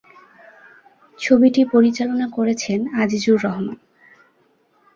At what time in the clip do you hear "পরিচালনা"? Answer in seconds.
1.65-2.27